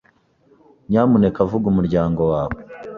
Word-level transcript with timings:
Nyamuneka 0.89 1.39
vuga 1.51 1.65
umuryango 1.71 2.21
wawe. 2.31 2.59